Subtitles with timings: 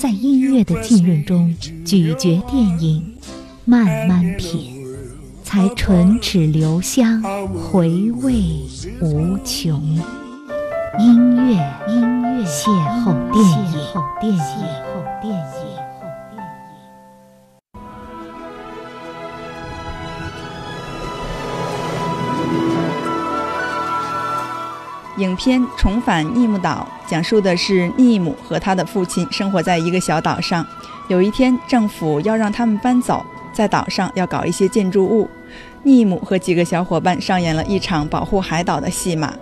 [0.00, 1.54] 在音乐的浸润中
[1.84, 3.14] 咀嚼电影，
[3.66, 4.82] 慢慢品，
[5.44, 8.32] 才唇齿留香，回味
[9.02, 9.78] 无穷。
[10.98, 11.52] 音乐，
[11.86, 12.70] 音乐，邂
[13.04, 13.78] 逅电影，
[14.22, 15.59] 邂逅电影，
[25.20, 25.36] 影。
[25.36, 30.66] 片《重返逆木岛》讲述的是逆姆和他的父亲生活在一个小岛上。
[31.08, 33.24] 有一天，政府要让他们搬走，
[33.54, 35.28] 在岛上要搞一些建筑物。
[35.82, 39.32] 逆姆和几个小伙伴上演了一场保护海岛的戏码。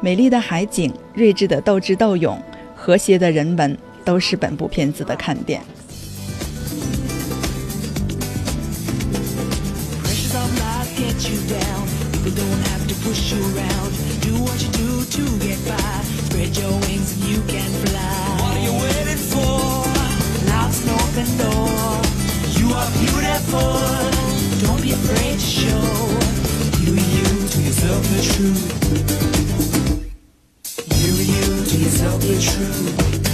[0.00, 2.40] 美丽的海景、睿智的斗智斗勇、
[2.76, 5.62] 和谐的人文，都是本部片子的看点。
[10.98, 12.07] Get you down.
[12.28, 13.90] You don't have to push around.
[14.20, 16.02] Do what you do to get by.
[16.28, 18.36] Spread your wings and you can fly.
[18.42, 19.88] What are you waiting for?
[20.52, 22.04] Life's an open door.
[22.60, 23.72] You are beautiful.
[24.60, 25.80] Don't be afraid to show.
[26.84, 28.62] You you to yourself the truth.
[31.00, 33.27] You you to yourself the truth.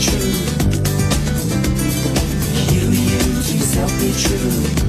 [0.00, 0.18] True.
[2.72, 4.79] You, you, to yourself be true.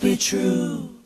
[0.00, 1.03] be true.